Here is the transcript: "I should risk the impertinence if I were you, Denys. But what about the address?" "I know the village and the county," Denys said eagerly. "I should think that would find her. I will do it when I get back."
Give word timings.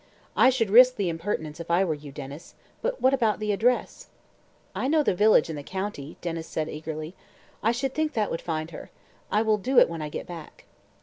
"I 0.35 0.49
should 0.49 0.71
risk 0.71 0.95
the 0.95 1.09
impertinence 1.09 1.59
if 1.59 1.69
I 1.69 1.85
were 1.85 1.93
you, 1.93 2.11
Denys. 2.11 2.55
But 2.81 2.99
what 3.01 3.13
about 3.13 3.37
the 3.39 3.51
address?" 3.51 4.07
"I 4.73 4.87
know 4.87 5.03
the 5.03 5.13
village 5.13 5.47
and 5.47 5.55
the 5.55 5.61
county," 5.61 6.17
Denys 6.23 6.47
said 6.47 6.67
eagerly. 6.67 7.13
"I 7.61 7.71
should 7.71 7.93
think 7.93 8.13
that 8.13 8.31
would 8.31 8.41
find 8.41 8.71
her. 8.71 8.89
I 9.31 9.43
will 9.43 9.59
do 9.59 9.77
it 9.77 9.87
when 9.87 10.01
I 10.01 10.09
get 10.09 10.25
back." 10.25 10.65